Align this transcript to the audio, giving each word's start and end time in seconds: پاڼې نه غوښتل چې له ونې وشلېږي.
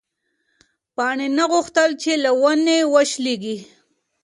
پاڼې 0.95 1.27
نه 1.37 1.43
غوښتل 1.51 1.89
چې 2.01 2.11
له 2.23 2.31
ونې 2.41 2.79
وشلېږي. 2.93 3.57